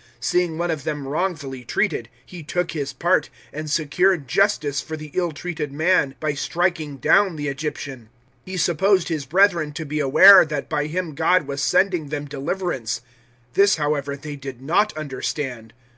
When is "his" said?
2.70-2.94, 9.08-9.26